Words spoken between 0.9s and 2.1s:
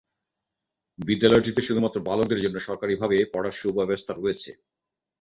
বিদ্যালয়টিতে শুধুমাত্র